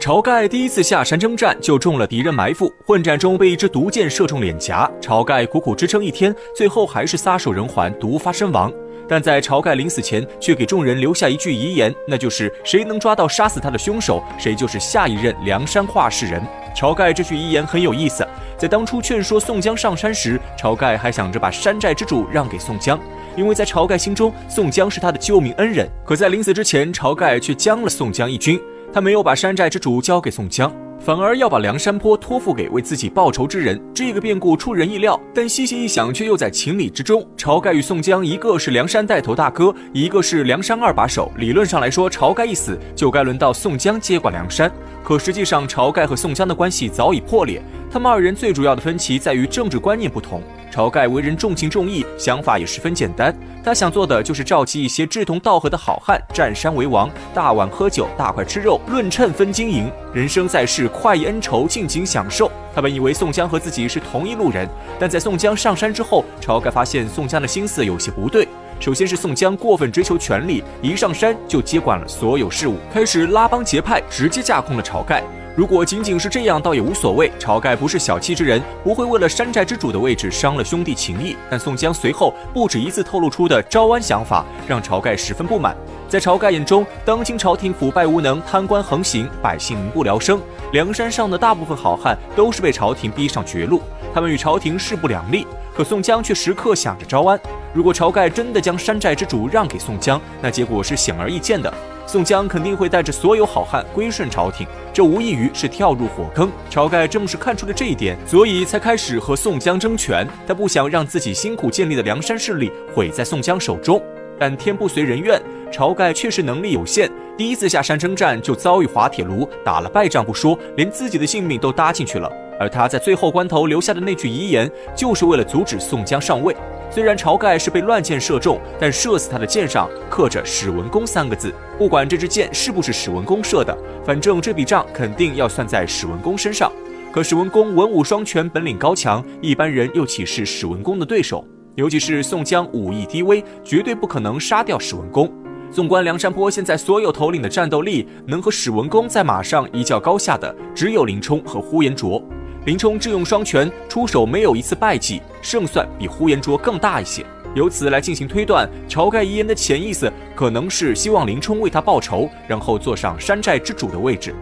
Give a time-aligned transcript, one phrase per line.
[0.00, 4.88] 晁盖第一次下山征战就中了敌人埋伏，混战中被一支毒箭射中脸颊。
[5.02, 8.72] 晁盖苦苦支撑一天，最后还是撒手人寰，毒发身亡。
[9.08, 16.40] 但在晁盖临死前，却给众人留下一句遗言，那就是谁能抓到杀死他的凶手，谁就是下一任梁山话事人。
[16.76, 18.24] 晁盖这句遗言很有意思，
[18.56, 22.98] 在当初劝说宋江上山时，晁盖还想着把山寨之主让给宋江，
[23.34, 25.88] 因为在晁盖心中，宋江是他的救命恩人。
[26.06, 28.60] 可在临死之前，晁盖却将了宋江一军。
[28.92, 33.80] 他没有把山寨之主交给宋江，反而要把梁山泊托付给为自己报仇之人。
[33.94, 37.24] 这个变故出人意料，但细细一想，却又在情理之中。
[37.36, 41.30] 晁盖与宋江，一个是梁山带头大哥，一个是梁山二把手。
[41.36, 44.70] 理论上来说，晁盖一死，就该轮到宋江接管梁山。
[45.04, 47.62] 可实际上，晁盖和宋江的关系早已破裂。
[47.90, 50.42] 他们二人最主要的分歧在于政治观念不同。
[50.70, 53.34] 晁盖为人重情重义，想法也十分简单。
[53.64, 62.50] 他想做的就是召集一些志同道合的好汉，占山为王，大碗喝酒，大块吃肉，论秤分金银，人生在世，快意恩仇，尽情享受。
[62.74, 68.46] 他本以为宋江和自己是同一路人，但在宋江上山之后，晁盖发现宋江的心思有些不对。
[68.80, 75.22] 首先是宋江过分追求权力，一上山就接管了所有事务，开始拉帮结派，直接架空了晁盖。
[75.58, 77.28] 如果仅仅是这样，倒也无所谓。
[77.36, 81.36] 晁盖不是小气之人，不会为了山寨之主的位置伤了兄弟情谊。
[81.50, 85.76] 但宋江随后不止一次透露出的招安想法，让晁盖十分不满。
[86.08, 90.40] 在晁盖眼中，当今朝廷腐败无能，贪官横行，百姓民不聊生。
[90.70, 93.82] 梁山上的大部分好汉都是被朝廷逼上绝路，
[94.14, 95.44] 他们与朝廷势不两立。
[95.74, 97.36] 可宋江却时刻想着招安。
[97.74, 101.74] 如果晁盖真的将山寨之主让给宋江，那结果是显而易见的。
[102.08, 106.50] 宋江肯定会带着所有好汉归顺朝廷，这无异于是跳入火坑。
[106.70, 110.26] 晁盖正是看出了这一点，所以才开始和宋江争权。
[110.46, 114.02] 他不想让自己辛苦建立的梁山势力毁在宋江手中。
[114.40, 115.38] 但天不随人愿，
[115.70, 122.32] 晁盖确实能力有限，第一次下山征战就遭遇滑铁卢，打了败仗不说，连自己的性命都搭进去了。
[122.58, 126.56] 而他在最后关头留下的那句遗言，就是为了阻止宋江上位。
[126.90, 131.52] 虽然晁盖是被乱箭射中，但射死他的箭上刻着“史文恭”三个字。
[131.76, 136.72] 不管这支箭是不是史文恭射的，反正这笔账肯定要算在史文恭身上。
[137.12, 141.44] 可史文恭文武双全，本领高强，一般人又岂是史文恭的对手？
[141.74, 145.30] 尤其是宋江武艺低微，绝对不可能杀掉史文恭。
[145.70, 152.22] 纵观梁山泊现在所有头领的战斗力，能和史文恭在马上一较高下的，只有林冲和呼延灼。
[152.68, 157.24] 林冲智勇双全，出手没有一次败绩，胜算比呼延灼更大一些。
[157.54, 164.34] 由此来进行推断，晁盖遗言的潜意思可能是希望林冲为他报仇，然后坐上山寨之主的位置，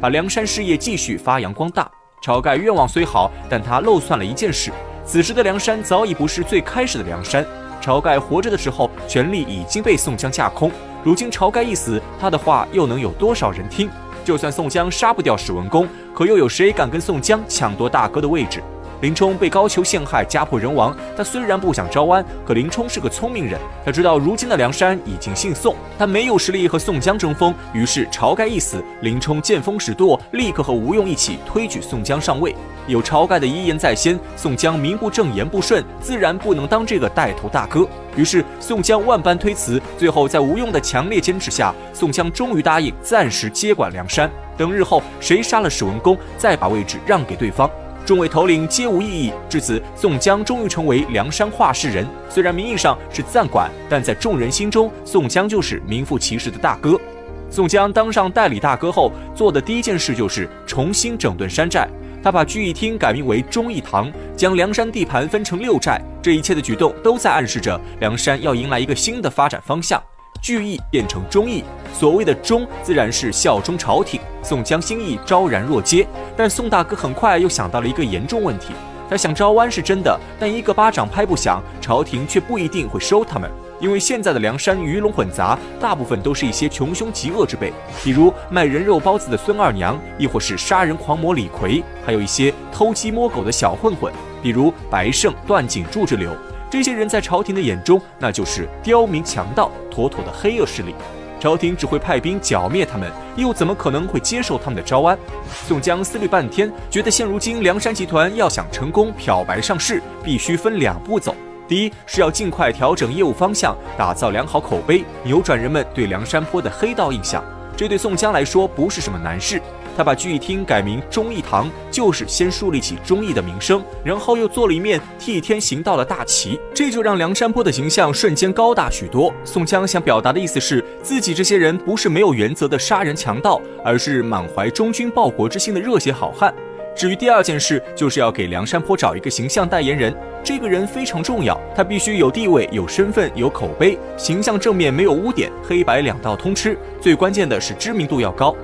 [0.00, 1.90] 把梁山事业继续发扬光大。
[2.22, 4.70] 晁盖愿望虽好，但他漏算了一件事：
[5.04, 7.44] 此时的梁山早已不是最开始的梁山。
[7.82, 10.70] 晁盖活着的时候，权力已经被宋江架空，
[11.02, 13.90] 如今晁盖一死，他的话又能有多少人听？
[14.24, 18.62] 就算宋江杀不掉史文恭，可又有谁敢跟宋江抢夺大哥的位置？
[19.00, 20.94] 林冲被高俅陷害，家破人亡。
[21.16, 27.54] 他虽然不想招安，可林冲是个聪明人，他知道如今的梁山已经姓宋，他没有实力和宋江争锋。
[27.72, 32.54] 于是晁盖一死，林冲见风使舵，立刻和吴用一起推举宋江上位。
[32.86, 37.88] 有晁盖的遗言在先，宋江名不正言不顺，自然不能当这个带头大哥。
[38.20, 47.70] 于是宋江万般推辞，最后在吴用的强烈坚持下，宋江终于答应暂时接管梁山，等日后谁杀了史文恭，再把位置让给对方。
[48.04, 52.06] 众位头领皆无异议，至此，宋江终于成为梁山话事人。
[52.28, 57.00] 虽然名义上是暂管，但在众人心中，宋江就是名副其实的大哥。
[57.48, 61.88] 宋江当上代理大哥后，做的第一件事就是重新整顿山寨。
[62.22, 66.00] 他把聚义厅改名为忠义堂，将梁山地盘分成六寨。
[66.22, 70.02] 这一切的举动都在暗示着梁山要迎来一个新的发展方向。
[70.42, 74.20] 聚义变成忠义，所谓的忠自然是效忠朝廷。
[74.42, 78.72] 宋江心意昭然若揭，但宋大哥很快又想到了一个严重问题：
[79.08, 83.50] 他想招安是真的，但一个巴掌拍不响，朝廷却不一定会收他们。
[83.80, 87.72] 因为现在的梁山鱼龙混杂，大部分都是一些穷凶极恶之辈，
[88.04, 94.12] 比如卖人肉包子的孙二娘，亦或是杀人狂魔李逵，还有一些偷鸡摸狗的小混混，
[94.42, 96.30] 比如白胜、段景柱之流。
[96.70, 100.94] 这些人在朝廷的眼中，那就是刁民强盗，妥妥的黑恶势力。
[101.40, 105.18] 朝廷只会派兵剿灭他们，又怎么可能会接受他们的招安？
[105.66, 111.34] 宋江思虑半天，觉得现如今梁山集团要想成功漂白上市，必须分两步走。
[111.70, 117.44] 第一是要尽快调整业务方向，打造良好口碑，扭转人们对梁山泊的黑道印象。
[117.76, 119.62] 这对宋江来说不是什么难事。
[119.96, 129.32] 他把聚义厅改名忠义堂，就是先树立起忠义的名声，然后又做了一面替天行道的大旗，这就让梁山泊的形象瞬间高大许多。
[129.44, 136.52] 宋江想表达的意思是自己这些人不是没有原则的杀人强盗，而是满怀忠君报国之心的热血好汉。
[136.96, 140.12] 至于第二件事，就是要给梁山泊找一个形象代言人。
[140.42, 146.76] 这个人非常重要，他必须有地位、有身份、有口碑，形象正面没有污点，黑白两道通吃。
[147.00, 148.54] 最关键的是知名度要高。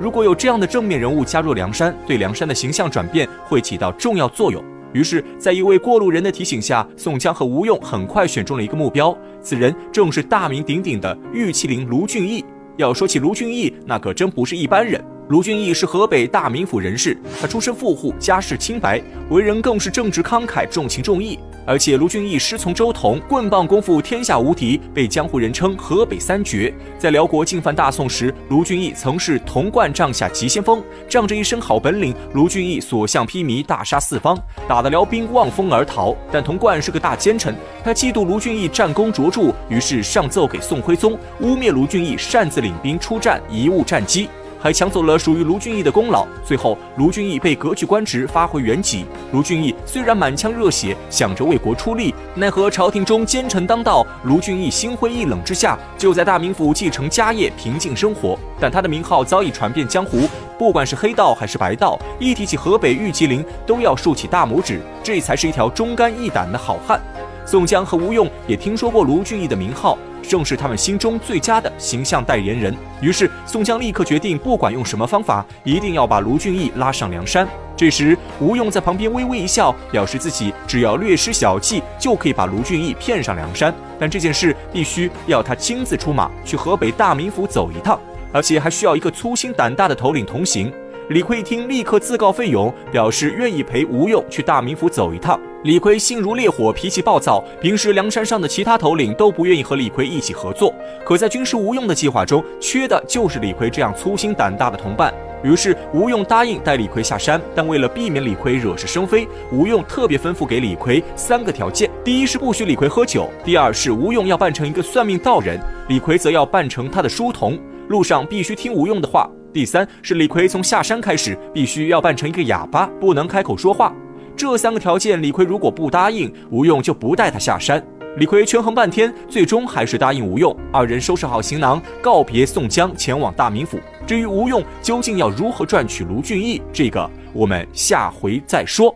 [0.00, 4.62] 如果有这样的正面人物加入梁山，对梁山的形象转变会起到重要作用。
[4.92, 12.44] 于是，在一位过路人的提醒下，宋江和吴用很快选中了一个目标，此人正是大名鼎鼎的玉麒麟卢俊义。
[12.76, 15.02] 要说起卢俊义，那可真不是一般人。
[15.28, 21.36] 卢俊义是河北大名府人士，他出身富户，家世清白，为人更是正直慷慨，重情重义。
[21.66, 26.72] 而且卢俊义师从周同，棍棒功夫天下无敌，被江湖人称河北三绝。
[26.96, 34.38] 在辽国进犯大宋时，卢俊义曾是童贯帐下急先锋，仗着一身好本领，卢俊义所向披靡，大杀四方，
[34.68, 36.14] 打得辽兵望风而逃。
[36.30, 37.52] 但童贯是个大奸臣，
[37.82, 44.28] 他嫉妒卢俊义战功卓著，于是上奏给宋徽宗，污蔑卢俊义擅自领兵出战，贻误战机。
[44.66, 49.04] 还抢走了属于卢俊义的功劳，最后卢俊义被革去官职，发回原籍。
[49.30, 58.36] 卢俊义虽然满腔热血，想着为国出力，奈何朝廷中奸臣当道，卢俊义心灰意冷之下，就在大名府继承家业，平静生活。
[58.58, 60.28] 但他的名号早已传遍江湖，
[60.58, 67.00] 不管是黑道还是白道，一提起河北玉麒麟，都要竖起大拇指，这才是一条忠肝义胆的好汉。
[67.46, 69.96] 宋江和吴用也听说过卢俊义的名号。
[70.28, 72.74] 正是他们心中最佳的形象代言人。
[73.00, 77.46] 于是，宋江立刻决定，不管用什么方法，一定要把卢俊义拉上梁山。
[77.76, 83.74] 这时，吴用在旁边微微一笑，表示自己只要略施小计，就可以把卢俊义骗上梁山。
[83.98, 88.00] 但这件事必须要他亲自出马，去河北大名府走一趟，
[88.32, 90.72] 而且还需要一个粗心胆大的头领同行。
[91.10, 95.38] 李逵一听，立刻自告奋勇，表示愿意陪吴用去大名府走一趟。
[95.66, 100.72] 李逵心如烈火，脾气暴躁，平时梁山上的其他头领都不愿意和李逵一起合作。
[101.04, 105.12] 可在军师吴用的计划中，缺的就是李逵这样粗心胆大的同伴。
[105.42, 115.58] 于是吴用答应带李逵下山，但为了避免李逵惹是生非，吴用特别吩咐给李逵三个条件：第一是不许李逵喝酒；第二是吴用要扮成一个算命道人，
[115.88, 117.58] 李逵则要扮成他的书童，
[117.88, 119.28] 路上必须听吴用的话。
[119.52, 123.92] 第三是李逵从下山开始，必须要扮成一个哑巴，不能开口说话。
[124.36, 127.82] 这三个条件，李逵如果不答应，吴用就不带他下山。
[128.18, 130.54] 李逵权衡半天，最终还是答应吴用。
[130.70, 133.78] 二人收拾好行囊，告别宋江，前往大名府。
[134.06, 138.94] 至于吴用究竟要如何赚取卢俊义，这个我们下回再说。